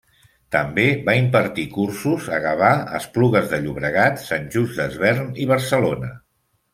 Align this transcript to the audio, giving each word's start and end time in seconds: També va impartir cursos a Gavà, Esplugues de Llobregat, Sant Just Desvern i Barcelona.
També 0.53 0.85
va 1.09 1.13
impartir 1.19 1.65
cursos 1.75 2.29
a 2.37 2.41
Gavà, 2.47 2.71
Esplugues 3.01 3.51
de 3.53 3.59
Llobregat, 3.67 4.17
Sant 4.31 4.49
Just 4.57 4.81
Desvern 4.81 5.29
i 5.45 5.51
Barcelona. 5.57 6.11